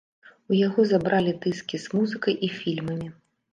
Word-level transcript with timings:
У 0.53 0.55
яго 0.67 0.85
забралі 0.91 1.35
дыскі 1.45 1.81
з 1.85 2.01
музыкай 2.01 2.35
і 2.49 2.53
фільмамі. 2.59 3.15